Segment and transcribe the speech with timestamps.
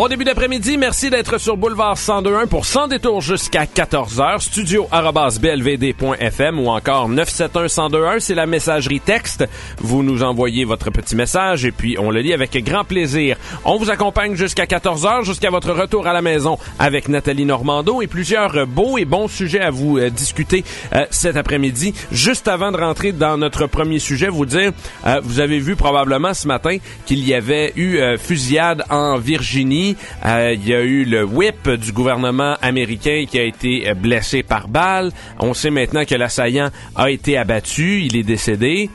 [0.00, 4.40] Bon début d'après-midi, merci d'être sur Boulevard 1021 pour 100 détours jusqu'à 14h.
[4.40, 9.46] Studio blvd.fm ou encore 971 c'est la messagerie texte.
[9.76, 13.36] Vous nous envoyez votre petit message et puis on le lit avec grand plaisir.
[13.66, 18.06] On vous accompagne jusqu'à 14h, jusqu'à votre retour à la maison avec Nathalie Normando et
[18.06, 20.64] plusieurs beaux et bons sujets à vous euh, discuter
[20.94, 21.92] euh, cet après-midi.
[22.10, 24.72] Juste avant de rentrer dans notre premier sujet, vous dire,
[25.06, 29.89] euh, vous avez vu probablement ce matin qu'il y avait eu fusillade en Virginie
[30.24, 34.42] euh, il y a eu le whip du gouvernement américain qui a été euh, blessé
[34.42, 35.10] par balle.
[35.38, 38.90] On sait maintenant que l'assaillant a été abattu, il est décédé.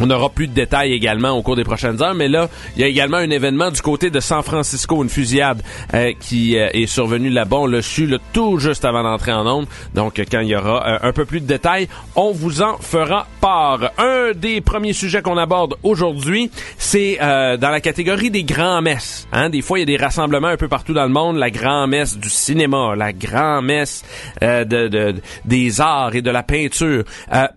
[0.00, 2.84] On aura plus de détails également au cours des prochaines heures, mais là, il y
[2.84, 5.62] a également un événement du côté de San Francisco, une fusillade
[5.94, 7.56] euh, qui euh, est survenue là-bas.
[7.56, 9.66] On l'a su le tout juste avant d'entrer en onde.
[9.94, 13.26] Donc, quand il y aura euh, un peu plus de détails, on vous en fera
[13.40, 13.90] part.
[13.96, 19.26] Un des premiers sujets qu'on aborde aujourd'hui, c'est dans la catégorie des grands-messes.
[19.32, 19.50] Hein?
[19.50, 21.36] Des fois, il y a des rassemblements un peu partout dans le monde.
[21.36, 24.04] La grand-messe du cinéma, la grand-messe
[24.42, 27.04] de, de, des arts et de la peinture.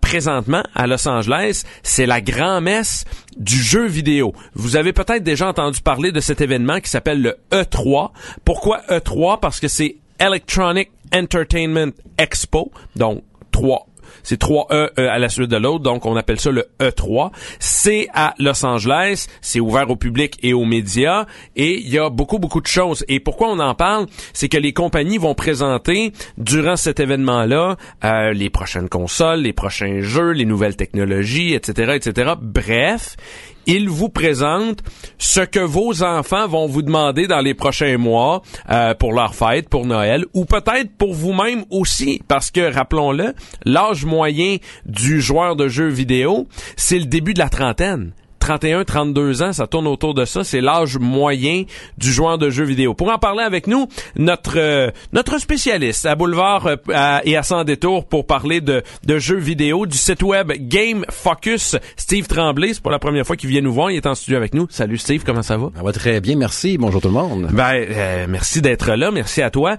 [0.01, 3.05] présentement, à Los Angeles, c'est la grand-messe
[3.37, 4.33] du jeu vidéo.
[4.53, 8.11] Vous avez peut-être déjà entendu parler de cet événement qui s'appelle le E3.
[8.45, 9.39] Pourquoi E3?
[9.39, 13.88] Parce que c'est Electronic Entertainment Expo, donc 3
[14.23, 17.31] c'est trois E, e à la suite de l'autre, donc on appelle ça le E3.
[17.59, 21.25] C'est à Los Angeles, c'est ouvert au public et aux médias,
[21.55, 23.05] et il y a beaucoup, beaucoup de choses.
[23.07, 24.05] Et pourquoi on en parle?
[24.33, 30.01] C'est que les compagnies vont présenter, durant cet événement-là, euh, les prochaines consoles, les prochains
[30.01, 32.33] jeux, les nouvelles technologies, etc., etc.
[32.41, 33.15] Bref,
[33.71, 34.79] il vous présente
[35.19, 39.69] ce que vos enfants vont vous demander dans les prochains mois euh, pour leur fête,
[39.69, 45.67] pour Noël, ou peut-être pour vous-même aussi, parce que rappelons-le, l'âge moyen du joueur de
[45.67, 46.47] jeux vidéo,
[46.77, 48.11] c'est le début de la trentaine.
[48.49, 50.43] 31, 32 ans, ça tourne autour de ça.
[50.43, 51.65] C'est l'âge moyen
[51.99, 52.95] du joueur de jeux vidéo.
[52.95, 57.63] Pour en parler avec nous, notre euh, notre spécialiste à Boulevard euh, et à Sans
[57.63, 62.73] Détour pour parler de, de jeux vidéo du site web Game Focus, Steve Tremblay.
[62.73, 63.91] C'est pour la première fois qu'il vient nous voir.
[63.91, 64.65] Il est en studio avec nous.
[64.71, 65.69] Salut Steve, comment ça va?
[65.75, 66.79] Ça va très bien, merci.
[66.79, 67.49] Bonjour tout le monde.
[67.51, 69.11] Ben, euh, merci d'être là.
[69.11, 69.77] Merci à toi.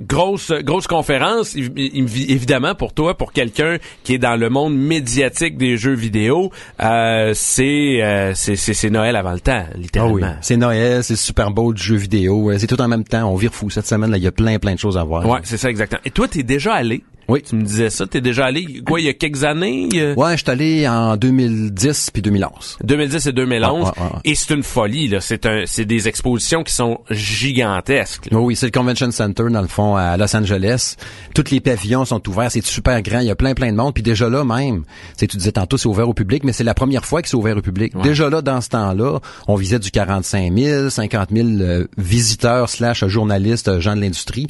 [0.00, 5.76] grosse grosse conférence, évidemment pour toi, pour quelqu'un qui est dans le monde médiatique des
[5.76, 6.52] jeux vidéo.
[6.78, 10.18] c'est euh, c'est Noël avant le temps, littéralement.
[10.22, 10.38] Ah oui.
[10.40, 13.30] C'est Noël, c'est Super Bowl du jeu vidéo, c'est tout en même temps.
[13.30, 14.10] On vire fou cette semaine.
[14.10, 15.26] Là, il y a plein plein de choses à voir.
[15.26, 16.00] Ouais, c'est ça exactement.
[16.04, 17.42] Et toi, t'es déjà allé oui.
[17.42, 18.06] Tu me disais ça.
[18.06, 19.88] T'es déjà allé, quoi, il y a quelques années?
[20.16, 22.78] Ouais, je suis allé en 2010 puis 2011.
[22.82, 23.92] 2010 et 2011.
[24.24, 25.20] et c'est une folie, là.
[25.20, 28.28] C'est un, c'est des expositions qui sont gigantesques.
[28.32, 30.96] Oui, c'est le Convention Center, dans le fond, à Los Angeles.
[31.34, 32.50] Tous les pavillons sont ouverts.
[32.50, 33.20] C'est super grand.
[33.20, 33.94] Il y a plein, plein de monde.
[33.94, 34.84] Puis déjà là, même,
[35.18, 37.36] tu tu disais tantôt, c'est ouvert au public, mais c'est la première fois que c'est
[37.36, 37.92] ouvert au public.
[38.02, 41.48] Déjà là, dans ce temps-là, on visait du 45 000, 50 000
[41.96, 44.46] visiteurs slash journalistes, euh, gens de l'industrie.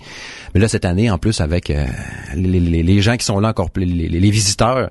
[0.55, 1.87] Mais là, cette année, en plus, avec euh,
[2.35, 4.91] les les, gens qui sont là encore, les, les visiteurs,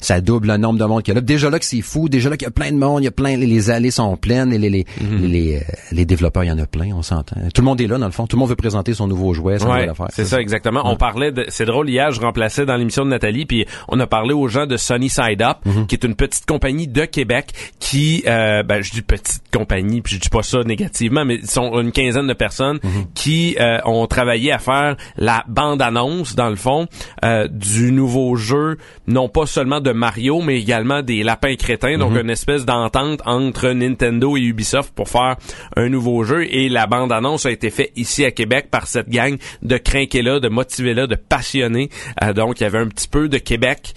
[0.00, 1.20] ça double le nombre de monde qu'il y a là.
[1.20, 3.08] Déjà là que c'est fou, déjà là qu'il y a plein de monde, il y
[3.08, 5.26] a plein, les allées sont pleines, et les, les, mhm.
[5.26, 5.60] les, euh,
[5.92, 7.36] les, développeurs, il y en a plein, on s'entend.
[7.54, 8.26] Tout le monde est là, dans le fond.
[8.26, 10.82] Tout le monde veut présenter son nouveau jouet, son ouais, C'est ça, exactement.
[10.84, 14.06] On parlait de, c'est drôle, hier, je remplaçais dans l'émission de Nathalie, puis on a
[14.06, 15.86] parlé aux gens de Sunny Side Up, mhm.
[15.86, 20.16] qui est une petite compagnie de Québec qui, euh, ben, je dis petite compagnie, puis
[20.16, 23.06] je dis pas ça négativement, mais ils sont une quinzaine de personnes mhm.
[23.14, 26.86] qui euh, ont travaillé à faire la bande-annonce, dans le fond,
[27.24, 31.96] euh, du nouveau jeu, non pas seulement de de Mario, mais également des lapins crétins,
[31.96, 32.20] donc mhm.
[32.20, 35.36] une espèce d'entente entre Nintendo et Ubisoft pour faire
[35.76, 36.46] un nouveau jeu.
[36.50, 40.40] Et la bande-annonce a été faite ici à Québec par cette gang de crinqués là,
[40.40, 41.88] de motivés là, de passionnés.
[42.22, 43.94] Euh, donc il y avait un petit peu de Québec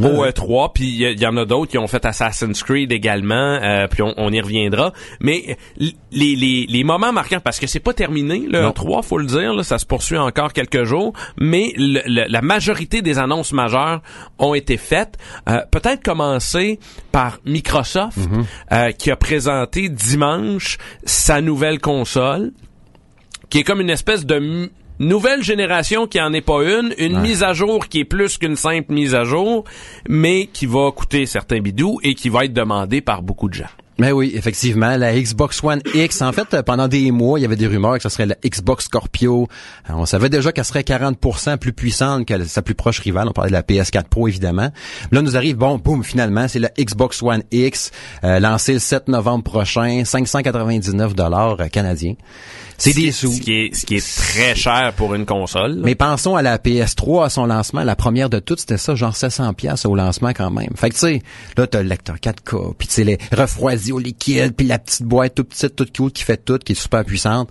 [0.00, 3.86] au E3, puis il y, en a d'autres qui ont fait Assassin's Creed également, euh,
[3.88, 4.92] puis on, y reviendra.
[5.20, 5.94] Mais les,
[6.36, 9.62] les, les moments marquants, parce que c'est pas terminé, le E3, faut le dire, là,
[9.62, 14.02] ça se poursuit encore quelques jours, mais la majorité des annonces majeures
[14.38, 15.16] ont été faites.
[15.48, 16.78] Euh, peut-être commencer
[17.12, 18.44] par Microsoft, mm-hmm.
[18.72, 22.52] euh, qui a présenté dimanche sa nouvelle console,
[23.50, 27.42] qui est comme une espèce de nouvelle génération qui en est pas une, une mise
[27.42, 29.64] à jour qui est plus qu'une simple mise à jour,
[30.08, 33.70] mais qui va coûter certains bidous et qui va être demandée par beaucoup de gens.
[34.00, 37.56] Mais oui, effectivement, la Xbox One X, en fait, pendant des mois, il y avait
[37.56, 39.48] des rumeurs que ce serait la Xbox Scorpio.
[39.88, 43.28] On savait déjà qu'elle serait 40% plus puissante que sa plus proche rivale.
[43.28, 44.70] On parlait de la PS4 Pro, évidemment.
[45.10, 47.90] Là, nous arrive, bon, boum, finalement, c'est la Xbox One X,
[48.22, 52.14] euh, lancée le 7 novembre prochain, 599 dollars canadiens.
[52.80, 53.32] C'est des sous.
[53.32, 55.72] Ce qui est, ce qui est très cher pour une console.
[55.72, 55.82] là.
[55.84, 57.82] Mais pensons à la PS3, à son lancement.
[57.82, 60.70] La première de toutes, c'était ça, genre 700 pièces au lancement quand même.
[60.76, 61.22] Fait que tu sais,
[61.56, 65.04] là, t'as le lecteur 4K, puis tu sais, les refroidis au liquide, puis la petite
[65.04, 67.50] boîte toute petite, toute cute qui fait tout, qui est super puissante.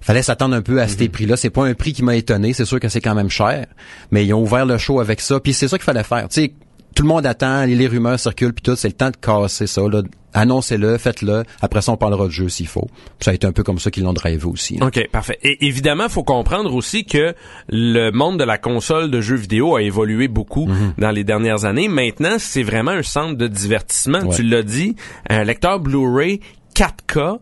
[0.00, 1.36] Fallait s'attendre un peu à ces prix-là.
[1.36, 2.54] C'est pas un prix qui m'a étonné.
[2.54, 3.66] C'est sûr que c'est quand même cher.
[4.10, 5.40] Mais ils ont ouvert le show avec ça.
[5.40, 6.26] Puis c'est ça qu'il fallait faire.
[6.28, 6.52] Tu sais,
[6.94, 8.76] tout le monde attend, les, les rumeurs circulent, puis tout.
[8.76, 9.82] C'est le temps de casser ça.
[9.82, 10.02] Là.
[10.32, 11.42] Annoncez-le, faites-le.
[11.60, 12.86] Après ça, on parlera de jeu s'il faut.
[13.18, 14.78] Puis ça a été un peu comme ça qu'ils l'ont drivé aussi.
[14.80, 14.86] hein.
[14.86, 15.38] OK, parfait.
[15.42, 17.34] Et évidemment, faut comprendre aussi que
[17.68, 20.94] le monde de la console de jeux vidéo a évolué beaucoup Mhm.
[20.98, 21.88] dans les dernières années.
[21.88, 24.20] Maintenant, c'est vraiment un centre de divertissement.
[24.20, 24.36] Ouais.
[24.36, 24.94] Tu l'as dit,
[25.28, 26.40] un lecteur Blu-ray
[26.74, 27.38] 4K.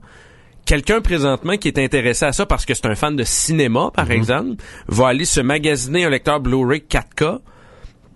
[0.65, 3.91] Quelqu'un présentement qui est intéressé à ça parce que c'est un fan de cinéma, Mhm.
[3.95, 7.41] par exemple, va aller se magasiner un lecteur Blu-ray 4K.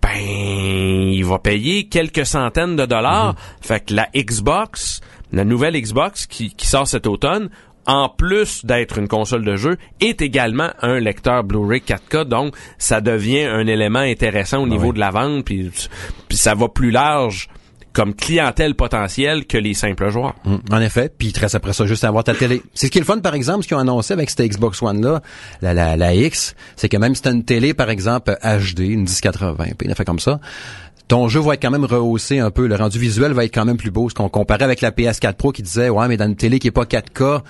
[0.03, 3.35] Ben, il va payer quelques centaines de dollars.
[3.61, 4.99] Fait que la Xbox,
[5.31, 7.49] la nouvelle Xbox qui, qui sort cet automne,
[7.85, 12.25] en plus d'être une console de jeu, est également un lecteur Blu-ray 4K.
[12.25, 14.93] Donc, ça devient un élément intéressant au niveau oui.
[14.93, 15.45] de la vente.
[15.45, 15.71] Puis,
[16.27, 17.47] puis ça va plus large
[17.93, 20.35] comme clientèle potentielle que les simples joueurs.
[20.45, 22.61] Mm, En effet, puis il te reste après ça juste à avoir ta télé.
[22.73, 24.81] C'est ce qui est le fun, par exemple, ce qu'ils ont annoncé avec cette Xbox
[24.81, 25.21] One-là,
[25.61, 29.05] la, la, la X, c'est que même si t'as une télé, par exemple, HD, une
[29.05, 30.39] 1080p, une affaire comme ça,
[31.07, 32.65] ton jeu va être quand même rehaussé un peu.
[32.65, 34.09] Le rendu visuel va être quand même plus beau.
[34.09, 36.69] Ce qu'on comparait avec la PS4 Pro qui disait, ouais, mais dans une télé qui
[36.69, 37.41] est pas 4K,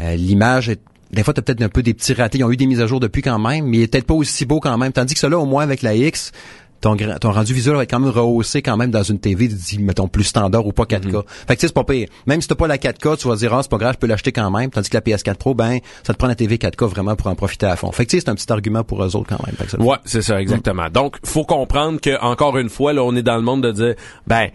[0.00, 0.80] euh, l'image est
[1.12, 2.38] des fois, t'as peut-être un peu des petits ratés.
[2.38, 4.14] Ils ont eu des mises à jour depuis quand même, mais il est peut-être pas
[4.14, 4.92] aussi beau quand même.
[4.92, 6.32] Tandis que cela, au moins, avec la X,
[6.80, 9.48] ton, ton rendu visuel va être quand même rehaussé quand même dans une TV,
[9.80, 11.06] mettons, plus standard ou pas 4K.
[11.06, 11.22] Mhm.
[11.48, 12.08] Fait que tu sais, c'est pas pire.
[12.26, 14.06] Même si t'as pas la 4K, tu vas dire, ah, c'est pas grave, je peux
[14.06, 14.70] l'acheter quand même.
[14.70, 17.34] Tandis que la PS4 Pro, ben, ça te prend la TV 4K vraiment pour en
[17.34, 17.90] profiter à fond.
[17.92, 19.56] Fait que tu sais, c'est un petit argument pour eux autres quand même.
[19.56, 20.88] Fait que Ouais, c'est ça, exactement.
[20.90, 23.94] Donc, faut comprendre que, encore une fois, là, on est dans le monde de dire,
[24.26, 24.48] ben,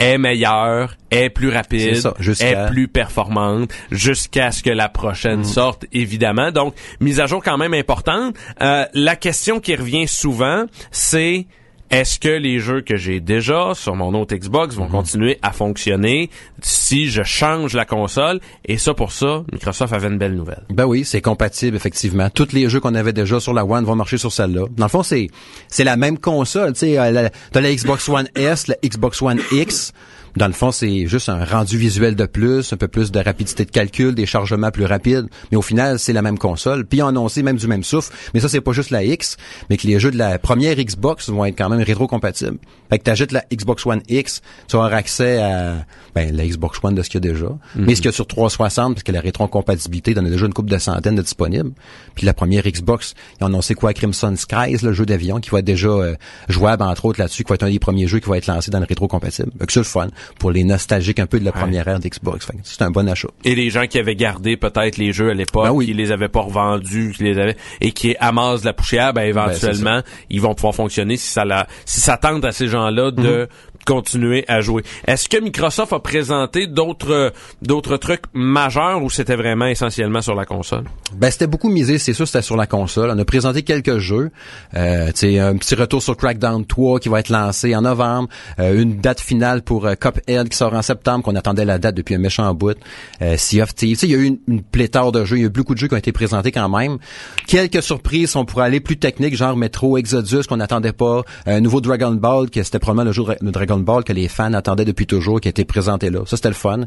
[0.00, 5.42] est meilleure, est plus rapide, ça, jusqu'à- est plus performante, jusqu'à ce que la prochaine
[5.44, 6.52] sorte, évidemment.
[6.52, 8.36] Donc, mise à jour quand même importante.
[8.62, 11.46] Euh, la question qui revient souvent, c'est
[11.90, 16.28] est-ce que les jeux que j'ai déjà sur mon autre Xbox vont continuer à fonctionner
[16.60, 18.40] si je change la console?
[18.66, 20.64] Et ça, pour ça, Microsoft avait une belle nouvelle.
[20.70, 22.28] Ben oui, c'est compatible effectivement.
[22.30, 24.66] Tous les jeux qu'on avait déjà sur la One vont marcher sur celle-là.
[24.76, 25.28] Dans le fond, c'est
[25.68, 26.74] c'est la même console.
[26.74, 29.92] Tu sais, euh, t'as la Xbox One S, la Xbox One X.
[30.38, 33.64] Dans le fond, c'est juste un rendu visuel de plus, un peu plus de rapidité
[33.64, 35.26] de calcul, des chargements plus rapides.
[35.50, 36.86] Mais au final, c'est la même console.
[36.86, 38.14] Puis ils ont annoncé même du même souffle.
[38.34, 39.36] Mais ça, c'est pas juste la X,
[39.68, 42.58] mais que les jeux de la première Xbox vont être quand même rétro-compatibles.
[42.88, 46.78] Fait que t'achètes la Xbox One X, tu vas avoir accès à ben, la Xbox
[46.84, 47.48] One de ce qu'il y a déjà.
[47.74, 50.70] Mais ce qu'il y a sur 360, parce que la rétrocompatibilité donne déjà une coupe
[50.70, 51.72] de centaines de disponibles.
[52.14, 53.92] Puis la première Xbox, ils ont annoncé quoi?
[53.92, 56.14] Crimson Skies, le jeu d'avion, qui va être déjà euh,
[56.48, 58.70] jouable, entre autres, là-dessus, qui va être un des premiers jeux qui va être lancé
[58.70, 59.50] dans le rétrocompatible.
[59.58, 60.08] Fait que c'est le fun
[60.38, 62.48] pour les nostalgiques un peu de la première ère d'Xbox.
[62.64, 63.28] C'est un bon achat.
[63.44, 65.86] et les gens qui avaient gardé peut-être les jeux à l'époque, Ben oui.
[65.86, 69.22] qui les avaient pas revendus, qui les avaient et qui amassent de la poussière, ben
[69.22, 73.22] éventuellement ils vont pouvoir fonctionner si ça la, si ça tente à ces gens-là de
[73.42, 73.46] Mhm.
[73.86, 74.82] continuer à jouer.
[75.06, 77.32] Est-ce que Microsoft a présenté d'autres
[77.62, 80.84] d'autres trucs majeurs ou c'était vraiment essentiellement sur la console?
[81.14, 83.10] Ben c'était beaucoup misé, c'est sûr, c'était sur la console.
[83.14, 84.30] On a présenté quelques jeux.
[84.74, 88.28] Euh, tu sais, un petit retour sur Crackdown 3 qui va être lancé en novembre.
[88.58, 91.94] Euh, une date finale pour euh, Cuphead qui sort en septembre, qu'on attendait la date
[91.94, 92.76] depuis un méchant bout.
[93.22, 93.96] Euh, sea of Thieves.
[93.96, 95.36] Tu sais, il y a eu une, une pléthore de jeux.
[95.36, 96.98] Il y a eu beaucoup de jeux qui ont été présentés quand même.
[97.46, 101.22] Quelques surprises, on pourrait aller plus technique, genre Metro Exodus qu'on n'attendait pas.
[101.46, 104.52] Un nouveau Dragon Ball, que c'était probablement le jeu de Dragon Ball que les fans
[104.52, 106.20] attendaient depuis toujours, qui a été présenté là.
[106.26, 106.80] Ça, c'était le fun.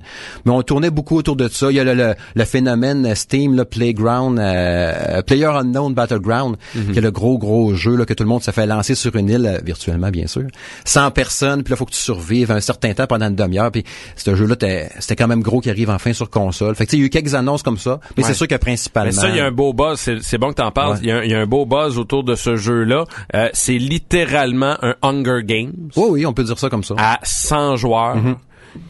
[0.46, 1.72] Mais on tournait beaucoup autour de ça.
[1.72, 6.98] Il y a le, le, le phénomène Steam, le Playground, euh, Player Unknown Battleground, qui
[6.98, 9.30] est le gros, gros jeu là, que tout le monde se fait lancer sur une
[9.30, 10.44] île, euh, virtuellement bien sûr.
[10.86, 13.72] 100 personnes, puis là, faut que tu survives un certain temps pendant une demi-heure.
[13.72, 13.84] Puis
[14.16, 14.56] ce jeu-là,
[15.00, 16.76] c'était quand même gros qui arrive enfin sur console.
[16.76, 18.30] Fait que il y a eu quelques annonces comme ça, mais Ouais.
[18.30, 19.12] c'est sûr que principalement...
[19.14, 20.00] Mais ça, il y a un beau buzz.
[20.22, 20.94] C'est, bon que t'en parles.
[20.94, 21.00] Ouais.
[21.04, 23.06] Il, y a un, il y a un beau buzz autour de ce jeu-là.
[23.36, 26.96] Euh, c'est littéralement un Hunger Games Oui, oui, on peut dire ça comme ça.
[26.98, 28.18] à 100 joueurs.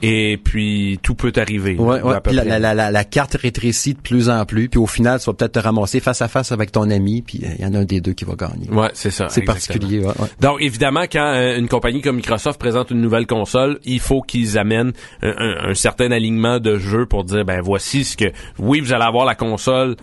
[0.02, 1.76] Et puis, tout peut arriver.
[1.76, 2.16] Ouais, ouais.
[2.24, 5.26] Puis la, la, la, la- carte rétrécit de plus en plus, puis au final, tu
[5.26, 7.74] vas peut-être te ramasser face à face avec ton ami, puis euh, il y en
[7.74, 8.70] a un des deux qui va gagner.
[8.70, 9.28] Ouais, c'est ça.
[9.30, 10.28] C'est particulier, ouais, ouais.
[10.40, 14.58] Donc, évidemment, quand euh, une compagnie comme Microsoft présente une nouvelle console, il faut qu'ils
[14.58, 18.26] amènent un, un- un certain alignement de jeux pour dire, ben voici ce que...
[18.60, 19.96] Oui, vous allez avoir la console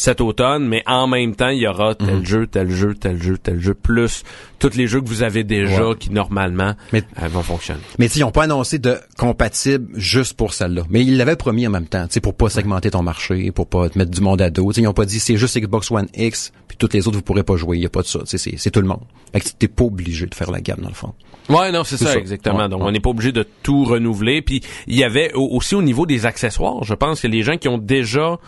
[0.00, 2.24] cet automne, mais en même temps, il y aura tel Mhm.
[2.26, 4.22] jeu, tel jeu, tel jeu, tel jeu, plus
[4.58, 5.96] tous les jeux que vous avez déjà Ouais.
[5.98, 7.80] qui, normalement, Mais- euh, vont fonctionner.
[7.98, 10.82] Mais ils ont pas annoncé de compatible juste pour celle-là.
[10.90, 13.66] Mais ils l'avaient promis en même temps, tu sais, pour pas segmenter ton marché, pour
[13.66, 14.70] pas te mettre du monde à dos.
[14.72, 17.16] Tu sais, ils ont pas dit c'est juste Xbox One X, puis toutes les autres
[17.16, 17.76] vous pourrez pas jouer.
[17.78, 18.20] Il y a pas de ça.
[18.20, 19.00] Tu sais, c'est c'est tout le monde.
[19.32, 21.12] Fait que t'es pas obligé de faire la gamme dans le fond.
[21.50, 22.18] Ouais, non, c'est ça, ça.
[22.18, 22.58] exactement.
[22.60, 22.86] Ouais, Donc, ouais.
[22.88, 24.40] on n'est pas obligé de tout renouveler.
[24.40, 27.58] Puis, il y avait au- aussi au niveau des accessoires, je pense que les gens
[27.58, 28.38] qui ont déjà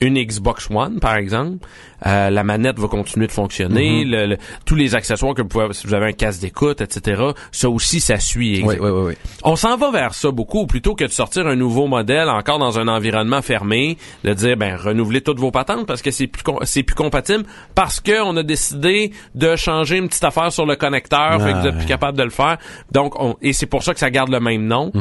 [0.00, 1.66] une Xbox One, par exemple,
[2.06, 4.10] euh, la manette va continuer de fonctionner, Mm-hmm.
[4.10, 4.36] le- le-
[4.66, 7.22] tous les accessoires que vous pouvez, si vous avez un casque d'écoute, etc.
[7.52, 8.62] Ça aussi, ça suit.
[8.64, 9.14] Oui, oui, oui, oui.
[9.44, 12.78] On s'en va vers ça beaucoup, plutôt que de sortir un nouveau modèle encore dans
[12.78, 16.82] un environnement fermé, de dire ben renouvelez toutes vos patentes parce que c'est plus c'est
[16.82, 21.40] plus compatible parce que on a décidé de changer une petite affaire sur le connecteur,
[21.40, 22.58] fait que vous êtes plus capable de le faire.
[22.92, 24.92] Donc on, et c'est pour ça que ça garde le même nom.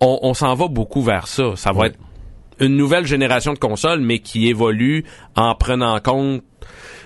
[0.00, 1.52] On, on s'en va beaucoup vers ça.
[1.54, 1.86] Ça va Ouais.
[1.88, 1.98] être
[2.62, 5.04] une nouvelle génération de consoles, mais qui évolue
[5.36, 6.42] en prenant compte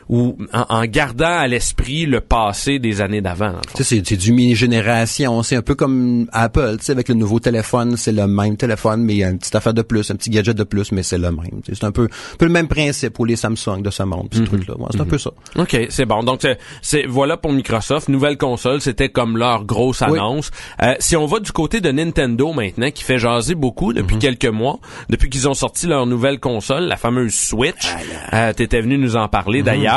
[0.09, 3.55] ou en, en gardant à l'esprit le passé des années d'avant.
[3.81, 5.43] c'est, du mini-génération.
[5.43, 9.03] C'est un peu comme Apple, tu sais, avec le nouveau téléphone, c'est le même téléphone,
[9.03, 11.03] mais il y a une petite affaire de plus, un petit gadget de plus, mais
[11.03, 11.61] c'est le même.
[11.73, 14.43] C'est un peu, un peu le même principe pour les Samsung de ce monde, ce
[14.43, 14.75] truc-là.
[14.79, 15.31] Ouais, c'est un peu ça.
[15.57, 16.23] OK, c'est bon.
[16.23, 16.47] Donc,
[16.83, 18.09] c'est- voilà pour Microsoft.
[18.09, 20.19] Nouvelle console, c'était comme leur grosse Oui.
[20.19, 20.51] annonce.
[20.83, 24.47] Euh, si on va du côté de Nintendo maintenant, qui fait jaser beaucoup depuis quelques
[24.47, 27.89] mois, depuis qu'ils ont sorti leur nouvelle console, la fameuse Switch,
[28.33, 29.96] euh, t'étais venu nous en parler d'ailleurs,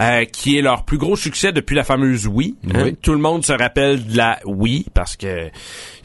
[0.00, 2.54] euh, qui est leur plus gros succès depuis la fameuse Wii.
[2.74, 2.82] hein.
[2.84, 2.96] Oui.
[3.00, 5.48] Tout le monde se rappelle de la Wii parce que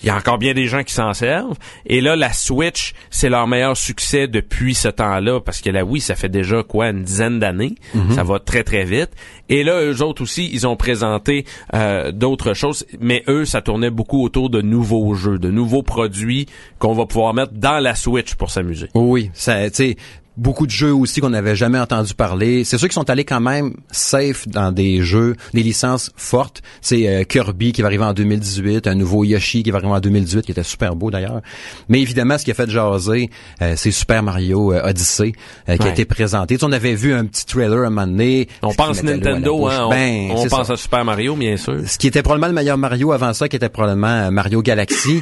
[0.03, 1.57] il y a encore bien des gens qui s'en servent.
[1.85, 6.01] Et là, la Switch, c'est leur meilleur succès depuis ce temps-là parce que la Wii,
[6.01, 7.75] ça fait déjà quoi, une dizaine d'années.
[8.15, 9.09] Ça va très très vite.
[9.49, 11.45] Et là, eux autres aussi, ils ont présenté
[11.75, 16.47] euh, d'autres choses, mais eux, ça tournait beaucoup autour de nouveaux jeux, de nouveaux produits
[16.79, 18.87] qu'on va pouvoir mettre dans la Switch pour s'amuser.
[18.95, 19.97] Oui, ça, tu sais,
[20.37, 22.63] beaucoup de jeux aussi qu'on n'avait jamais entendu parler.
[22.63, 26.61] C'est sûr qu'ils sont allés quand même safe dans des jeux, des licences fortes.
[26.81, 29.99] C'est euh, Kirby qui va arriver en 2018, un nouveau Yoshi qui va arriver en
[29.99, 31.41] 2018, qui était super beau d'ailleurs.
[31.89, 33.29] Mais évidemment, ce qui a fait jaser,
[33.61, 35.33] euh, c'est Super Mario euh, Odyssey
[35.69, 36.57] euh, qui a été présenté.
[36.57, 38.47] Tu on avait vu un petit trailer un moment donné.
[38.61, 40.73] On qui pense à Nintendo, hein, on, Ben, on pense ça.
[40.73, 41.81] à Super Mario, bien sûr.
[41.85, 45.21] Ce qui était probablement le meilleur Mario avant ça, qui était probablement euh, Mario Galaxy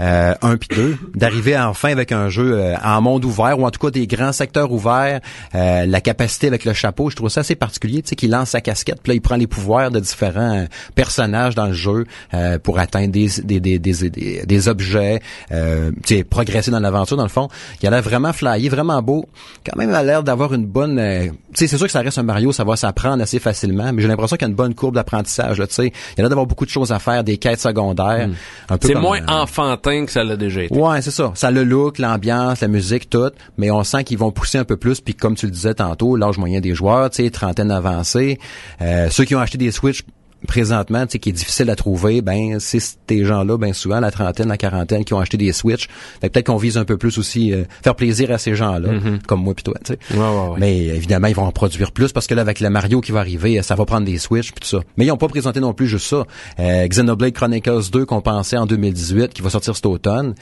[0.00, 3.70] euh, 1 puis 2, d'arriver enfin avec un jeu euh, en monde ouvert ou en
[3.70, 4.32] tout cas des grands
[4.70, 5.20] ouverts,
[5.54, 8.50] euh, la capacité avec le chapeau, je trouve ça assez particulier, tu sais, qu'il lance
[8.50, 12.06] sa casquette, puis là il prend les pouvoirs de différents euh, personnages dans le jeu
[12.34, 15.20] euh, pour atteindre des des des des, des, objets,
[15.52, 17.48] euh, tu sais, progresser dans l'aventure dans le fond.
[17.82, 19.26] Il a l'air vraiment flyé, vraiment beau.
[19.64, 22.00] Quand même, il a l'air d'avoir une bonne, euh, tu sais, c'est sûr que ça
[22.00, 24.56] reste un Mario, ça va s'apprendre assez facilement, mais j'ai l'impression qu'il y a une
[24.56, 25.86] bonne courbe d'apprentissage, tu sais.
[25.86, 28.28] Il y a l'air d'avoir beaucoup de choses à faire, des quêtes secondaires.
[28.68, 30.74] peu C'est moins euh, enfantin que ça l'a déjà été.
[30.74, 31.32] Ouais, c'est ça.
[31.34, 34.64] Ça a le look, l'ambiance, la musique, tout, mais on sent qu'ils vont pousser un
[34.64, 35.00] peu plus.
[35.00, 38.38] Puis comme tu le disais tantôt, l'âge moyen des joueurs, tu sais, trentaine avancée.
[38.80, 40.04] Euh, ceux qui ont acheté des Switch
[40.46, 44.10] présentement, tu sais, qui est difficile à trouver, ben c'est ces gens-là, ben souvent la
[44.10, 45.88] trentaine, la quarantaine, qui ont acheté des Switch.
[46.20, 48.90] Fait peut-être qu'on vise un peu plus aussi euh, faire plaisir à ces gens-là,
[49.26, 49.98] comme moi puis toi, tu sais.
[50.14, 50.18] Mm-hmm.
[50.18, 50.56] Ouais, ouais, ouais.
[50.58, 53.20] Mais évidemment, ils vont en produire plus parce que là, avec le Mario qui va
[53.20, 54.84] arriver, ça va prendre des Switch puis tout ça.
[54.96, 56.24] Mais ils ont pas présenté non plus juste ça.
[56.60, 60.34] Euh, Xenoblade Chronicles 2 qu'on pensait en 2018, qui va sortir cet automne.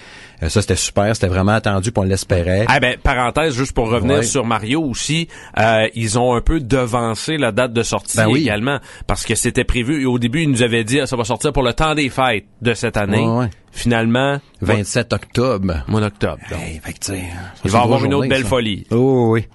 [0.43, 2.67] Euh, ça, c'était super, c'était vraiment attendu, puis on l'espérait.
[2.69, 7.37] Ah ben, parenthèse, juste pour revenir sur Mario aussi, euh, ils ont un peu devancé
[7.37, 8.43] la date de sortie Ben oui.
[8.43, 11.52] également, parce que c'était prévu, au début, ils nous avaient dit, ah, ça va sortir
[11.52, 13.26] pour le temps des fêtes de cette année.
[13.76, 15.75] Finalement, 27 octobre.
[15.87, 16.38] mois d'octobre.
[16.50, 16.59] donc.
[16.61, 17.23] Hey, fait que, tu sais,
[17.64, 18.49] Il va y avoir une autre journée, belle ça.
[18.49, 18.87] folie.
[18.90, 19.47] Oh oui.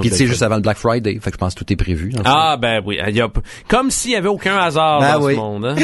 [0.00, 1.76] Puis tu sais, juste avant le Black Friday, fait que je pense que tout est
[1.76, 2.12] prévu.
[2.24, 3.28] Ah ben oui, il y a,
[3.66, 5.34] comme s'il y avait aucun hasard Ben dans oui.
[5.34, 5.64] ce monde.
[5.66, 5.74] Hein?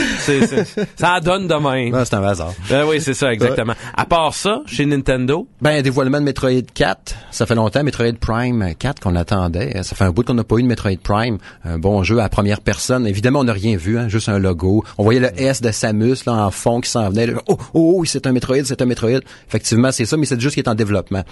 [0.97, 1.91] Ça donne demain.
[1.95, 2.53] Ah, c'est un hasard.
[2.69, 3.73] Ben oui, c'est ça, exactement.
[3.97, 7.15] À part ça, chez Nintendo, Ben, dévoilement de Metroid 4.
[7.31, 9.83] Ça fait longtemps, Metroid Prime 4 qu'on attendait.
[9.83, 11.39] Ça fait un bout qu'on n'a pas eu de Metroid Prime.
[11.65, 13.07] Un bon jeu à première personne.
[13.07, 14.85] Évidemment, on n'a rien vu, hein, juste un logo.
[14.99, 17.27] On voyait le S de Samus là, en fond qui s'en venait.
[17.27, 17.41] là.
[17.49, 19.21] Oh, oh, oh, c'est un Metroid, c'est un Metroid.
[19.49, 21.23] Effectivement, c'est ça, mais c'est juste qui est en développement.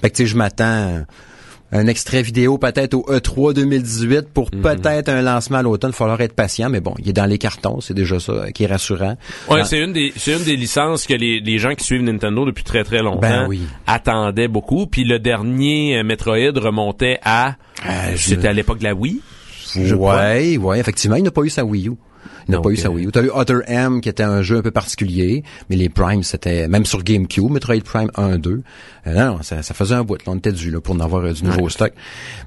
[0.00, 1.04] Fait que, tu sais, je m'attends
[1.70, 4.62] un extrait vidéo peut-être au E E3 2018 pour Mhm.
[4.62, 5.90] peut-être un lancement à l'automne.
[5.90, 7.82] Il va falloir être patient, mais bon, il est dans les cartons.
[7.82, 9.16] C'est déjà ça qui est rassurant.
[9.50, 12.00] Ouais, Ah, c'est une des c'est une des licences que les, les gens qui suivent
[12.02, 13.60] Nintendo depuis très très longtemps Ben oui.
[13.86, 14.86] attendaient beaucoup.
[14.86, 19.20] Puis le dernier euh, Metroid remontait à Euh, je- c'était à l'époque de la Wii.
[19.76, 20.16] je crois.
[20.16, 21.92] Ouais, ouais, effectivement, il n'a pas eu sa Wii U.
[22.48, 23.12] N'a pas eu sa Wii U.
[23.12, 26.66] T'as eu Other M, qui était un jeu un peu particulier, mais les Prime, c'était,
[26.66, 28.62] même sur GameCube, Metroid Prime 1, 2.
[29.08, 31.24] Euh, non, ça, ça faisait un bout, là, on était dû, là, pour en avoir
[31.24, 31.92] euh, du nouveau stock.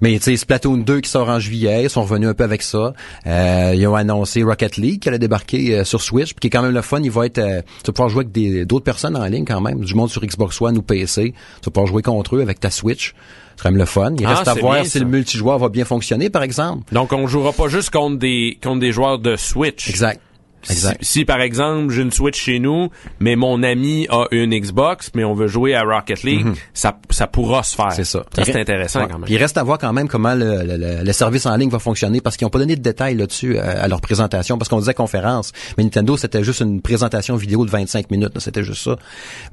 [0.02, 2.62] Mais, tu sais, Splatoon 2 qui sort en juillet, ils sont revenus un peu avec
[2.62, 2.94] ça.
[3.28, 6.50] Euh, ils ont annoncé Rocket League qui allait débarquer euh, sur Switch, puis qui est
[6.50, 7.00] quand même le fun.
[7.04, 9.62] Il va être, euh, tu vas pouvoir jouer avec des, d'autres personnes en ligne quand
[9.62, 11.34] même, du monde sur Xbox One ou PC.
[11.34, 13.14] Tu vas pouvoir jouer contre eux avec ta Switch.
[13.56, 14.14] C'est quand même le fun.
[14.20, 16.94] Il Ah, reste à voir bien, si le multijoueur va bien fonctionner, par exemple.
[16.94, 19.90] Donc on jouera pas juste contre des contre des joueurs de Switch.
[19.90, 20.20] Exact.
[20.64, 22.90] Si, si, par exemple j'ai une Switch chez nous,
[23.20, 26.56] mais mon ami a une Xbox, mais on veut jouer à Rocket League, Mhm.
[26.74, 27.92] ça, ça pourra se faire.
[27.92, 28.24] C'est ça.
[28.36, 29.08] Ça, c'est intéressant Ouais.
[29.10, 29.26] quand même.
[29.26, 31.80] Puis il reste à voir quand même comment le, le- le- service en ligne va
[31.80, 34.80] fonctionner parce qu'ils n'ont pas donné de détails là-dessus euh, à leur présentation parce qu'on
[34.80, 35.52] disait conférence.
[35.78, 38.32] Mais Nintendo, c'était juste une présentation vidéo de 25 minutes.
[38.34, 38.96] là, C'était juste ça.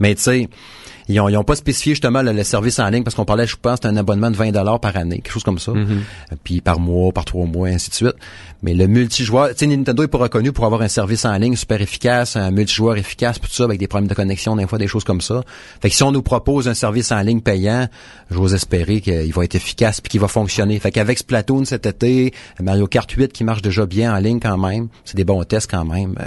[0.00, 0.48] Mais tu sais,
[1.08, 3.46] ils ont, ils ont pas spécifié justement le, le service en ligne parce qu'on parlait,
[3.46, 5.72] je pense, d'un abonnement de 20 dollars par année, quelque chose comme ça.
[5.72, 5.86] Mm-hmm.
[6.32, 8.14] Euh, Puis par mois, par trois mois, ainsi de suite.
[8.62, 11.54] Mais le multijoueur, tu sais, Nintendo est pas reconnu pour avoir un service en ligne
[11.56, 14.88] super efficace, un multijoueur efficace, tout ça, avec des problèmes de connexion, des fois, des
[14.88, 15.42] choses comme ça.
[15.80, 17.88] Fait que si on nous propose un service en ligne payant,
[18.30, 20.78] j'ose espérer qu'il va être efficace puis qu'il va fonctionner.
[20.80, 24.58] Fait qu'avec Splatoon cet été, Mario Kart 8 qui marche déjà bien en ligne quand
[24.58, 26.16] même, c'est des bons tests quand même.
[26.20, 26.24] euh,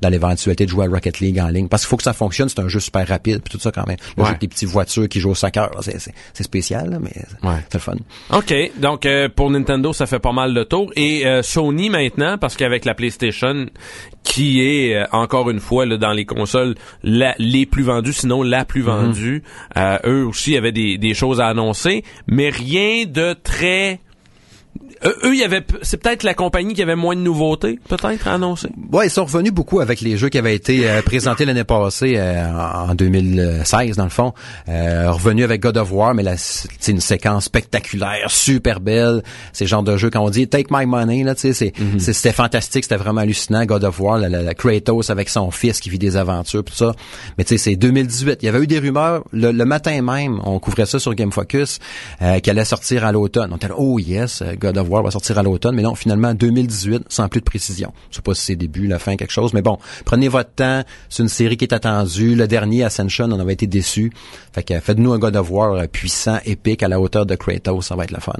[0.00, 1.68] dans l'éventualité de jouer à Rocket League en ligne.
[1.68, 3.86] Parce qu'il faut que ça fonctionne, c'est un jeu super rapide, puis tout ça quand
[3.86, 3.96] même.
[4.16, 4.26] Le Ouais.
[4.26, 6.98] jeu avec des petites voitures qui jouent au soccer, là, c'est, c'est, c'est spécial, là,
[7.00, 7.12] mais
[7.48, 7.56] Ouais.
[7.70, 7.94] c'est le fun.
[8.32, 10.92] OK, donc euh, pour Nintendo, ça fait pas mal le tour.
[10.96, 13.66] Et euh, Sony maintenant, parce qu'avec la PlayStation,
[14.22, 18.42] qui est euh, encore une fois là, dans les consoles la- les plus vendues, sinon
[18.42, 19.42] la plus vendue,
[19.76, 24.00] euh, eux aussi avaient des, des choses à annoncer, mais rien de très...
[25.04, 28.28] Euh, eux, il y avait, c'est peut-être la compagnie qui avait moins de nouveautés, peut-être
[28.28, 28.68] à annoncer?
[28.92, 32.14] Ouais, ils sont revenus beaucoup avec les jeux qui avaient été euh, présentés l'année passée,
[32.16, 34.32] euh, en en 2016 dans le fond.
[34.68, 39.22] Euh, revenus avec God of War, mais c'est une séquence spectaculaire, super belle.
[39.52, 41.72] C'est le genre de jeu quand on dit Take My Money, là, tu sais, c'est,
[41.98, 43.64] c'est- c'était fantastique, c'était vraiment hallucinant.
[43.66, 46.74] God of War, la, la- la Kratos avec son fils qui vit des aventures, tout
[46.74, 46.92] ça.
[47.38, 48.38] Mais tu sais, c'est 2018.
[48.42, 51.32] Il y avait eu des rumeurs le, le matin même, on couvrait ça sur Game
[51.32, 51.78] Focus,
[52.22, 53.50] euh, qu'elle allait sortir à l'automne.
[53.52, 56.34] On était là, oh yes, God of War va sortir à l'automne, mais non, finalement
[56.34, 57.92] 2018, sans plus de précision.
[58.10, 60.82] Je sais pas si c'est début, la fin, quelque chose, mais bon, prenez votre temps.
[61.08, 62.34] C'est une série qui est attendue.
[62.34, 64.12] Le dernier Ascension, on avait été déçus.
[64.52, 67.86] Fait que faites-nous un God of War euh, puissant, épique, à la hauteur de Kratos,
[67.86, 68.32] ça va être le fun.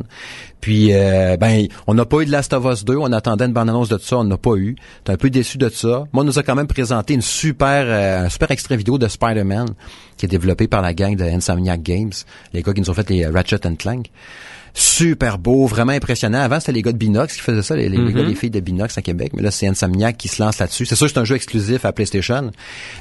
[0.61, 3.53] Puis, euh, ben, on n'a pas eu de Last of Us 2, on attendait une
[3.53, 4.77] bande-annonce de ça, on n'a pas eu.
[5.05, 6.07] T'es un peu déçu de ça.
[6.13, 9.07] Moi, on nous a quand même présenté une super, euh, un super extrait vidéo de
[9.07, 9.69] Spider-Man
[10.17, 12.13] qui est développé par la gang de Insomniac Games,
[12.53, 14.11] les gars qui nous ont fait les euh, Ratchet and Clank
[14.79, 16.41] super beau, vraiment impressionnant.
[16.41, 18.61] Avant, c'était les gars de Binox qui faisaient ça, les, les gars, les filles de
[18.61, 19.33] Binox à Québec.
[19.35, 20.85] Mais là, c'est Insomniac qui se lance là-dessus.
[20.85, 22.51] C'est sûr que c'est un jeu exclusif à PlayStation,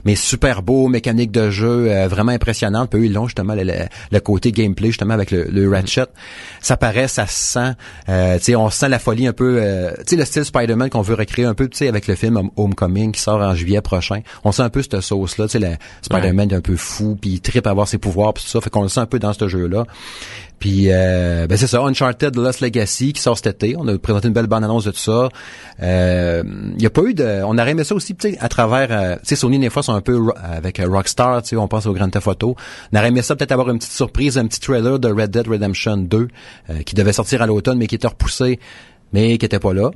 [0.06, 2.90] mais super beau, mécanique de jeu euh, vraiment impressionnante.
[2.90, 3.74] Puis eux, ils l'ont justement le, le-
[4.10, 6.06] le côté gameplay, justement, avec le, le Ratchet.
[6.62, 7.74] Ça paraît, ça se sent.
[8.08, 9.60] Euh, tu sais, on sent la folie un peu...
[9.62, 12.16] euh, tu sais, le style Spider-Man qu'on veut recréer un peu, tu sais, avec le
[12.16, 14.22] film Home- Homecoming qui sort en juillet prochain.
[14.46, 15.48] On sent un peu cette sauce-là.
[15.48, 18.34] Tu sais, le Spider-Man est un peu fou, puis il trippe à avoir ses pouvoirs,
[18.34, 18.62] puis tout ça.
[18.62, 19.86] Fait qu'on le sent un peu dans ce jeu-là.
[20.58, 23.76] Puis euh, ben c'est ça, Uncharted Lost Legacy qui sort cet été.
[23.78, 25.30] On a présenté une belle bande-annonce de tout ça.
[25.82, 26.44] Euh,
[26.78, 27.42] Il y a pas eu de...
[27.46, 28.88] On aurait aimé ça aussi, tu sais, à travers...
[28.92, 31.56] euh, tu sais, Sony, des fois, sont un peu ro- avec euh, Rockstar, tu sais,
[31.58, 32.56] on pense au Grand Theft Auto.
[32.94, 35.48] On aurait aimé ça peut-être avoir une petite surprise, un petit trailer de Red Dead
[35.48, 36.28] Redemption 2
[36.70, 38.60] euh, qui devait sortir à l'automne, mais qui était repoussé,
[39.14, 39.92] mais qui était pas là.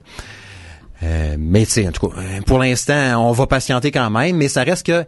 [1.02, 4.36] Euh, mais tu sais, en tout cas, euh, pour l'instant, on va patienter quand même,
[4.36, 5.06] mais ça reste que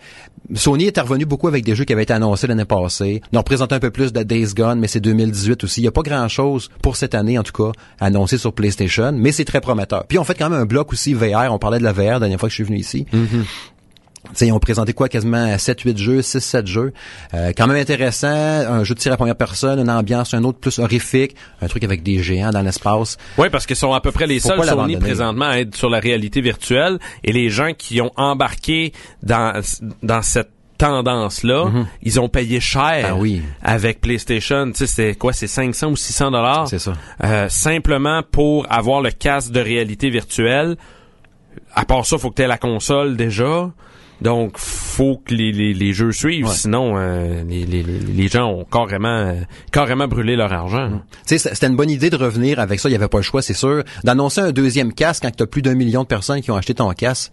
[0.53, 3.21] Sony est revenu beaucoup avec des jeux qui avaient été annoncés l'année passée.
[3.33, 5.81] On représente un peu plus de Days Gone, mais c'est 2018 aussi.
[5.81, 9.31] Il n'y a pas grand-chose pour cette année, en tout cas, annoncé sur PlayStation, mais
[9.31, 10.05] c'est très prometteur.
[10.07, 11.51] Puis on fait quand même un bloc aussi VR.
[11.51, 13.05] On parlait de la VR la dernière fois que je suis venu ici.
[13.11, 13.17] Tu
[14.33, 16.93] sais, ils ont présenté quoi quasiment 7-8 jeux, 6-7 jeux.
[17.33, 20.59] Euh, quand même intéressant, un jeu de tir à première personne, une ambiance, un autre
[20.59, 23.17] plus horrifique, un truc avec des géants dans l'espace.
[23.37, 25.89] Oui, parce qu'ils sont à peu près les Faut seuls Sony présentement à être sur
[25.89, 29.59] la réalité virtuelle et les gens qui ont embarqué dans
[30.01, 31.65] dans cette tendance-là,
[32.01, 33.43] ils ont payé cher Ah oui.
[33.61, 34.65] avec PlayStation.
[34.71, 36.67] Tu sais, c'est quoi, c'est 500 ou 600 dollars?
[36.67, 36.93] C'est ça.
[37.23, 40.77] Euh, simplement pour avoir le casque de réalité virtuelle.
[41.75, 43.69] À part ça, faut que tu aies la console déjà.
[44.21, 46.53] Donc, faut que les, les, les jeux suivent, Ouais.
[46.53, 49.35] sinon euh, les, les, les- gens ont carrément
[49.71, 51.01] carrément brûlé leur argent.
[51.27, 52.87] Tu sais, c'était une bonne idée de revenir avec ça.
[52.87, 53.83] Il n'y avait pas le choix, c'est sûr.
[54.03, 56.75] D'annoncer un deuxième casque quand tu as plus d'un million de personnes qui ont acheté
[56.75, 57.31] ton casque,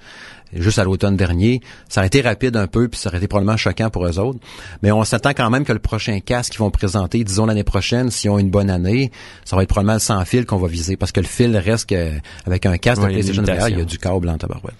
[0.52, 3.56] juste à l'automne dernier, ça aurait été rapide un peu, puis ça aurait été probablement
[3.56, 4.38] choquant pour eux autres.
[4.82, 8.10] Mais on s'attend quand même que le prochain casque qu'ils vont présenter, disons l'année prochaine,
[8.10, 9.10] s'ils ont une bonne année,
[9.44, 10.96] ça va être probablement le sans fil qu'on va viser.
[10.96, 12.12] Parce que le fil reste que,
[12.46, 14.74] avec un casque Ouais, de a PlayStation VR, il y a du câble en tabarouette.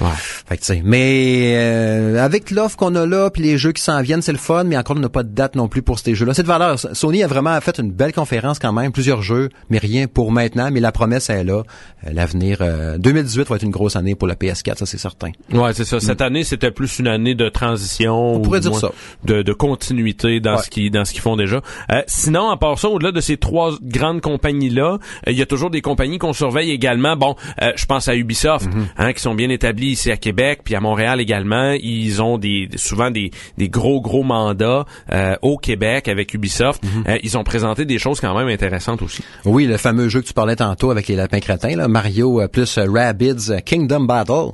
[0.00, 0.08] Ouais.
[0.16, 4.22] Fait que, mais euh, avec l'offre qu'on a là, puis les jeux qui s'en viennent,
[4.22, 6.34] c'est le fun, mais encore on n'a pas de date non plus pour ces jeux-là.
[6.34, 6.78] C'est de valeur.
[6.78, 10.70] Sony a vraiment fait une belle conférence quand même, plusieurs jeux, mais rien pour maintenant,
[10.70, 11.62] mais la promesse est là.
[12.06, 15.09] Euh, L'avenir, euh, 2018 va être une grosse année pour la PS4, ça c'est certain.
[15.52, 16.00] Ouais, c'est ça.
[16.00, 18.34] Cette année, c'était plus une année de transition.
[18.36, 18.90] On pourrait dire ça.
[19.24, 20.62] De, de continuité dans Ouais.
[20.62, 21.60] ce qui dans ce qu'ils font déjà.
[21.92, 25.46] Euh, sinon, à part ça, au-delà de ces trois grandes compagnies-là, euh, il y a
[25.46, 27.16] toujours des compagnies qu'on surveille également.
[27.16, 28.86] Bon, euh, je pense à Ubisoft, Mm-hmm.
[28.98, 31.72] hein, qui sont bien établis ici à Québec, puis à Montréal également.
[31.80, 36.82] Ils ont des souvent des, des gros gros mandats euh, au Québec avec Ubisoft.
[36.84, 37.10] Mm-hmm.
[37.10, 39.22] Euh, ils ont présenté des choses quand même intéressantes aussi.
[39.44, 42.78] Oui, le fameux jeu que tu parlais tantôt avec les lapins crétins, là, Mario plus
[42.78, 44.50] Rabbids Kingdom Battle.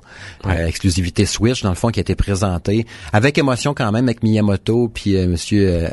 [0.49, 4.23] Euh, exclusivité Switch dans le fond qui a été présenté avec émotion quand même avec
[4.23, 5.89] Miyamoto puis euh, Monsieur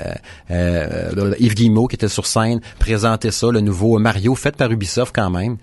[0.50, 5.30] Yves Guillemot qui était sur scène présenter ça, le nouveau Mario fait par Ubisoft quand
[5.30, 5.58] même,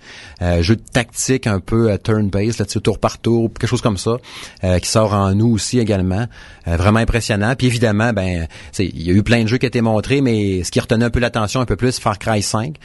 [0.61, 4.17] jeu de tactique un peu turn-based là-dessus tour par tour, quelque chose comme ça,
[4.79, 6.25] qui sort en nous aussi également,
[6.65, 7.55] vraiment impressionnant.
[7.55, 8.47] Puis évidemment, ben,
[8.79, 11.09] il y a eu plein de jeux qui étaient montrés, mais ce qui retenait un
[11.09, 12.75] peu l'attention un peu plus, Far Cry 5,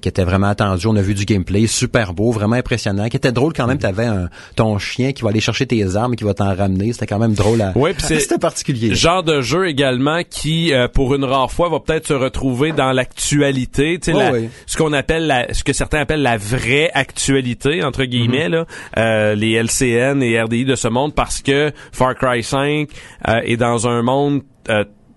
[0.00, 0.86] qui était vraiment attendu.
[0.86, 3.78] On a vu du gameplay super beau, vraiment impressionnant, qui était drôle quand même.
[3.78, 6.92] T'avais un, ton chien qui va aller chercher tes armes et qui va t'en ramener.
[6.92, 7.60] C'était quand même drôle.
[7.60, 7.72] À...
[7.74, 8.94] Oui, c'était particulier.
[8.94, 12.92] Genre de jeu également qui, euh, pour une rare fois, va peut-être se retrouver dans
[12.92, 13.98] l'actualité.
[14.00, 14.36] Tu sais, oh
[14.66, 18.52] ce qu'on appelle la, ce que certains appellent la vraie actualité entre guillemets, mm-hmm.
[18.52, 18.66] là,
[18.98, 22.88] euh, les LCN et RDI de ce monde, parce que Far Cry 5
[23.28, 24.42] euh, est dans un monde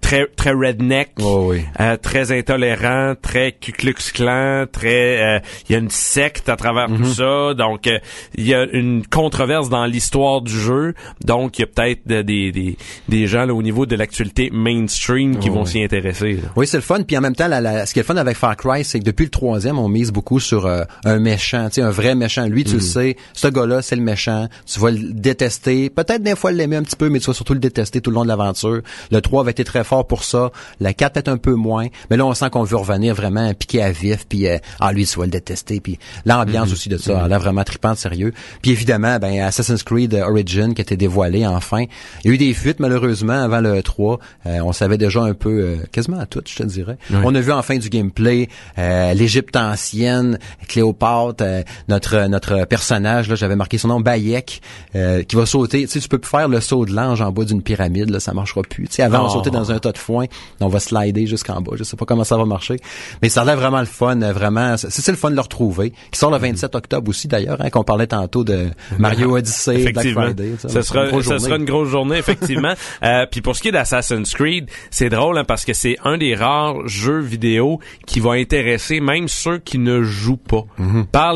[0.02, 5.76] très très redneck, oh euh, très intolérant, très Ku Klux Klan, très euh, il y
[5.76, 7.06] a une secte à travers tout mhm.
[7.06, 8.00] ça, donc euh,
[8.36, 12.52] il y a une controverse dans l'histoire du jeu, donc il y a peut-être des,
[12.52, 16.40] des, des gens là, au niveau de l'actualité mainstream qui oh vont s'y intéresser.
[16.56, 18.36] Oui, c'est le fun, puis en même temps, la, ce qui est le fun avec
[18.36, 21.82] Far Cry, c'est que depuis le troisième, on mise beaucoup sur un méchant, tu sais,
[21.82, 22.46] un vrai méchant.
[22.48, 22.82] Lui, tu le mhm.
[22.82, 24.48] sais, ce gars-là, c'est le méchant.
[24.66, 27.54] Tu vas le détester, peut-être des fois l'aimer un petit peu, mais tu vas surtout
[27.54, 28.82] le détester tout le long de l'aventure.
[29.12, 30.52] Le 3 avait été très fort pour ça.
[30.80, 31.88] La 4 est un peu moins.
[32.10, 35.08] Mais là, on sent qu'on veut revenir vraiment piqué à vif, puis euh, ah lui,
[35.16, 36.74] vas le détester, puis l'ambiance mm-hmm.
[36.74, 38.34] aussi de ça, elle a vraiment trippante, sérieux.
[38.62, 41.86] Puis évidemment, ben Assassin's Creed Origin qui a été dévoilé enfin.
[42.24, 44.20] Il y a eu des fuites malheureusement avant le 3.
[44.46, 46.98] Euh, on savait déjà un peu, euh, quasiment à tout, je te dirais.
[47.24, 51.44] On a vu enfin du gameplay, l'Égypte ancienne, Cléopâtre,
[51.88, 54.62] notre notre personnage là, j'avais marqué son nom Bayek,
[54.94, 55.82] qui va sauter.
[55.84, 58.20] Tu sais, tu peux plus faire le saut de l'ange en bas d'une pyramide, là,
[58.20, 58.88] ça marchera plus.
[58.88, 59.30] Tu sais, avant on oh.
[59.30, 60.26] sautait dans un tas de foin,
[60.60, 61.74] on va slider jusqu'en bas.
[61.76, 62.78] Je sais pas comment ça va marcher,
[63.22, 64.78] mais ça a l'air vraiment le fun, vraiment.
[64.78, 65.91] C'est le fun de le retrouver.
[66.12, 70.10] Qui sort le 27 octobre aussi d'ailleurs, hein, qu'on parlait tantôt de Mario Odyssey, Black
[70.10, 70.54] Friday.
[70.58, 72.74] Ça, sera, une ça sera une grosse journée effectivement.
[73.04, 76.17] euh, puis pour ce qui est d'Assassin's Creed, c'est drôle hein, parce que c'est un
[76.17, 80.65] des rares jeux vidéo qui va intéresser même ceux qui ne jouent pas.
[80.80, 81.06] Mm-hmm.
[81.08, 81.36] Par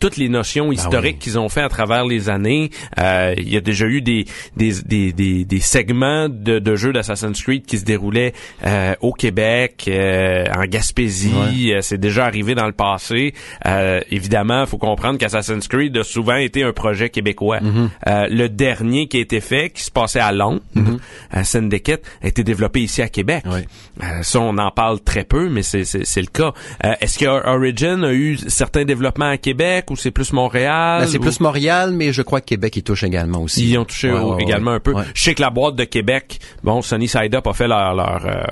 [0.00, 2.70] toutes les notions ah historiques qu'ils ont fait à travers les années.
[2.98, 4.24] Euh, il y a déjà eu des
[4.56, 8.32] des des des, des segments de, de jeux d'Assassin's Creed qui se déroulait
[8.64, 11.72] euh, au Québec, euh, en Gaspésie.
[11.72, 13.34] Euh, c'est déjà arrivé dans le passé.
[14.10, 17.60] évidemment, il faut comprendre qu'Assassin's Creed a souvent été un projet québécois.
[17.60, 17.90] Mhm.
[18.06, 20.96] le dernier qui a été fait, qui se passait à Londres, mm
[21.44, 23.44] Syndicate, a été développé ici à Québec.
[24.22, 26.52] ça, on en parle très peu, mais c'est le cas.
[27.00, 31.02] Est-ce que Origin a eu certains développements à Québec ou c'est plus Montréal?
[31.02, 33.68] Ben, c'est plus Montréal, mais je crois que Québec y touche également aussi.
[33.68, 34.94] Ils ont touché également un peu.
[35.14, 38.26] Je sais que la boîte de Québec, bon, Sunny Side Up a fait leur leur
[38.26, 38.42] euh,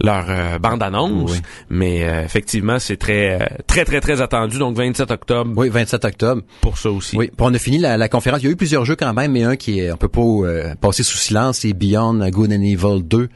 [0.00, 5.10] leur euh, bande annonce, mais euh, effectivement c'est très très très très attendu donc 27
[5.10, 5.52] octobre.
[5.56, 7.16] Oui, 27 octobre pour ça aussi.
[7.16, 8.40] Oui, on a fini la, conférence.
[8.42, 10.20] Il y a eu plusieurs jeux quand même, mais un qui est un peu pas
[10.80, 13.28] passé sous silence, c'est Beyond Good and Evil 2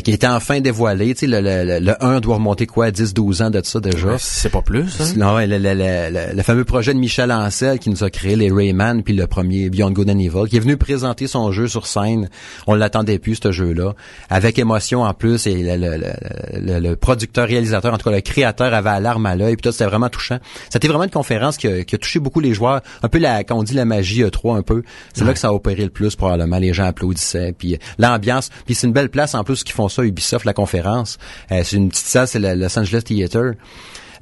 [0.00, 1.14] qui a été enfin dévoilé.
[1.14, 4.16] Tu sais, le, le, le 1 doit remonter quoi, 10-12 ans de ça déjà?
[4.18, 5.00] c'est pas plus.
[5.00, 5.04] Hein?
[5.16, 9.14] Non, ouais, le, fameux projet de Michel Ancel qui nous a créé les Rayman puis
[9.14, 12.28] le premier Beyond Good and Evil, qui est venu présenter son jeu sur scène.
[12.66, 13.94] On l'attendait plus ce jeu-là,
[14.30, 19.26] avec émotion en plus et le, producteur réalisateur en tout cas le créateur avait l'arme
[19.26, 20.38] à l'œil puis tout c'était vraiment touchant.
[20.70, 22.80] C'était vraiment une conférence qui a, touché beaucoup les joueurs.
[23.02, 24.82] Un peu la quand on dit la magie E3 un peu
[25.14, 26.58] c'est là que ça a opéré le plus probablement.
[26.58, 28.50] Les gens applaudissaient puis l'ambiance.
[28.66, 31.18] Puis c'est une belle place en plus qu'ils font ça Ubisoft la conférence.
[31.50, 33.54] Euh, c'est une petite salle c'est le Los Angeles Theater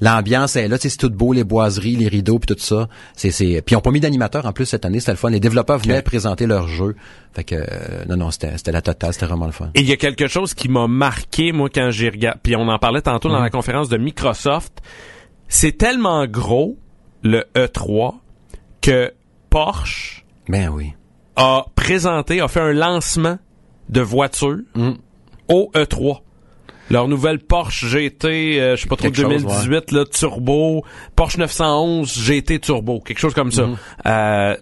[0.01, 2.89] l'ambiance est là, c'est tout beau, les boiseries, les rideaux, puis tout ça.
[3.15, 3.61] C'est, c'est...
[3.61, 5.29] Puis ils ont pas mis d'animateurs en plus cette année, c'était le fun.
[5.29, 6.95] Les développeurs venaient présenter leur jeu.
[7.33, 9.69] Fait que euh, non, non, c'était, c'était la totale, c'était vraiment le fun.
[9.75, 12.67] Et il y a quelque chose qui m'a marqué, moi, quand j'ai regardé, puis on
[12.67, 13.43] en parlait tantôt dans mm.
[13.43, 14.81] la conférence de Microsoft.
[15.47, 16.77] C'est tellement gros,
[17.23, 18.15] le E3,
[18.81, 19.13] que
[19.49, 20.93] Porsche ben oui.
[21.35, 23.37] a présenté, a fait un lancement
[23.89, 24.93] de voiture mm.
[25.49, 26.21] au E3
[26.91, 30.83] leur nouvelle Porsche GT, euh, je sais pas trop, 2018, là, turbo,
[31.15, 33.67] Porsche 911 GT turbo, quelque chose comme ça.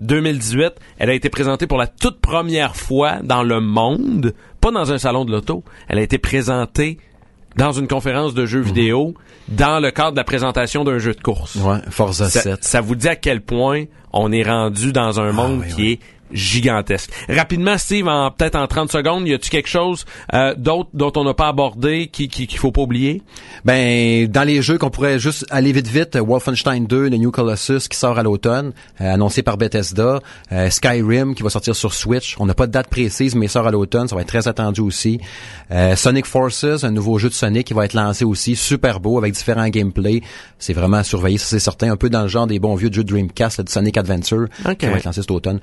[0.02, 0.64] 2018, mhm.
[0.64, 4.92] euh, elle a été présentée pour la toute première fois dans le monde, pas dans
[4.92, 6.98] un salon de l'auto, elle a été présentée
[7.56, 8.66] dans une conférence de jeux mhm.
[8.66, 9.14] vidéo
[9.48, 11.56] dans le cadre de la présentation d'un jeu de course.
[11.56, 12.64] Ouais, Forza ça, 7.
[12.64, 16.00] Ça vous dit à quel point on est rendu dans un ah monde qui est
[16.32, 17.12] gigantesque.
[17.30, 21.24] Rapidement, Steve, en peut-être en 30 secondes, y a-tu quelque chose euh, d'autre dont on
[21.24, 23.22] n'a pas abordé qui qu'il faut pas oublier?
[23.66, 27.88] Ben dans les jeux qu'on pourrait juste aller vite vite, Wolfenstein 2, The New Colossus
[27.90, 30.20] qui sort à l'automne, euh, annoncé par Bethesda,
[30.52, 32.36] euh, Skyrim qui va sortir sur Switch.
[32.40, 34.48] On n'a pas de date précise, mais il sort à l'automne, ça va être très
[34.48, 35.20] attendu aussi.
[35.96, 39.34] Sonic Forces, un nouveau jeu de Sonic qui va être lancé aussi, super beau avec
[39.34, 40.22] différents gameplays.
[40.58, 42.90] C'est vraiment à surveiller, ça c'est certain, un peu dans le genre des bons vieux
[42.92, 45.60] jeux Dreamcast, de Sonic Adventure qui va être lancé cet automne.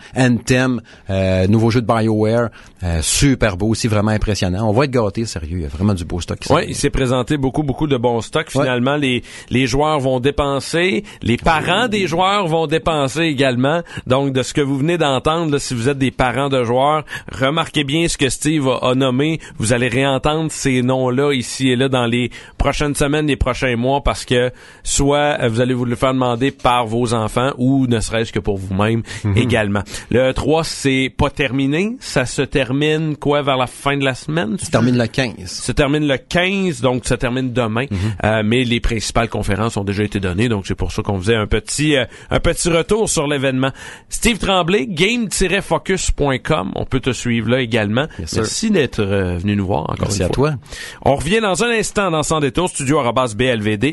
[1.10, 2.48] Euh, nouveau jeu de BioWare,
[2.82, 4.68] euh, super beau aussi, vraiment impressionnant.
[4.68, 5.58] On va être gâtés, sérieux.
[5.58, 6.38] Il y a vraiment du beau stock.
[6.50, 8.50] Oui, il s'est présenté beaucoup, beaucoup de bons stocks.
[8.50, 13.82] Finalement, les, les joueurs vont dépenser, les parents des joueurs vont dépenser également.
[14.06, 17.84] Donc, de ce que vous venez d'entendre, si vous êtes des parents de joueurs, remarquez
[17.84, 19.40] bien ce que Steve a, a nommé.
[19.58, 24.02] Vous allez réentendre ces noms-là ici et là dans les prochaines semaines, les prochains mois,
[24.02, 24.50] parce que
[24.82, 28.56] soit vous allez vous le faire demander par vos enfants ou ne serait-ce que pour
[28.56, 29.36] vous-même Mhm.
[29.36, 29.82] également.
[30.10, 31.96] Le 3, c'est pas terminé.
[32.00, 34.56] Ça se termine quoi vers la fin de la semaine?
[34.58, 35.34] Ça termine le 15.
[35.46, 37.86] se termine le 15, donc ça termine demain.
[37.90, 37.98] Mhm.
[38.24, 41.34] Euh, mais les principales conférences ont déjà été données, donc c'est pour ça qu'on faisait
[41.36, 43.70] un petit euh, un petit retour sur l'événement.
[44.08, 48.06] Steve Tremblay, game-focus.com, on peut te suivre là également.
[48.18, 48.34] Yes.
[48.36, 50.50] Merci d'être euh, venu nous voir encore Merci une à fois.
[50.50, 50.58] toi.
[51.02, 53.84] On revient dans un instant dans Sans détour, studio arobase BLVD.